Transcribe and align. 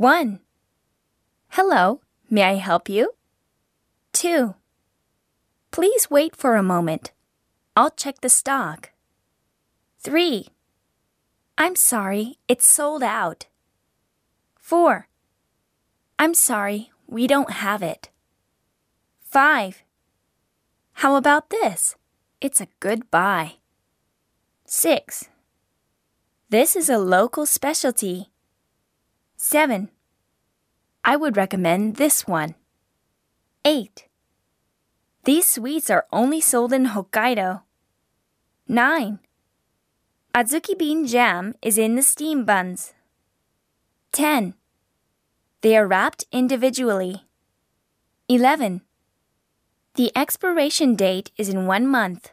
1. 0.00 0.40
Hello, 1.50 2.00
may 2.30 2.42
I 2.44 2.54
help 2.54 2.88
you? 2.88 3.12
2. 4.14 4.54
Please 5.70 6.08
wait 6.08 6.34
for 6.34 6.56
a 6.56 6.62
moment. 6.62 7.12
I'll 7.76 7.90
check 7.90 8.22
the 8.22 8.30
stock. 8.30 8.92
3. 9.98 10.48
I'm 11.58 11.76
sorry, 11.76 12.38
it's 12.48 12.64
sold 12.64 13.02
out. 13.02 13.44
4. 14.56 15.06
I'm 16.18 16.32
sorry, 16.32 16.90
we 17.06 17.26
don't 17.26 17.50
have 17.50 17.82
it. 17.82 18.08
5. 19.24 19.82
How 20.94 21.14
about 21.16 21.50
this? 21.50 21.96
It's 22.40 22.62
a 22.62 22.72
good 22.80 23.10
buy. 23.10 23.56
6. 24.64 25.28
This 26.48 26.74
is 26.74 26.88
a 26.88 26.96
local 26.96 27.44
specialty. 27.44 28.29
7. 29.42 29.88
I 31.02 31.16
would 31.16 31.34
recommend 31.34 31.96
this 31.96 32.26
one. 32.26 32.56
8. 33.64 34.06
These 35.24 35.48
sweets 35.48 35.88
are 35.88 36.04
only 36.12 36.42
sold 36.42 36.74
in 36.74 36.88
Hokkaido. 36.88 37.62
9. 38.68 39.18
Azuki 40.34 40.78
bean 40.78 41.06
jam 41.06 41.54
is 41.62 41.78
in 41.78 41.94
the 41.94 42.02
steam 42.02 42.44
buns. 42.44 42.92
10. 44.12 44.52
They 45.62 45.74
are 45.74 45.86
wrapped 45.86 46.26
individually. 46.30 47.24
11. 48.28 48.82
The 49.94 50.12
expiration 50.14 50.96
date 50.96 51.30
is 51.38 51.48
in 51.48 51.66
one 51.66 51.86
month. 51.86 52.30